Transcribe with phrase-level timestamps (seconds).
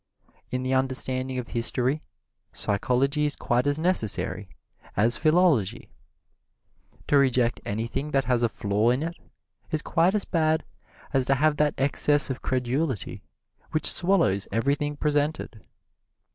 [0.49, 2.01] In the understanding of history,
[2.51, 4.49] psychology is quite as necessary
[4.97, 5.91] as philology.
[7.05, 9.13] To reject anything that has a flaw in it
[9.69, 10.65] is quite as bad
[11.13, 13.21] as to have that excess of credulity
[13.73, 15.63] which swallows everything presented.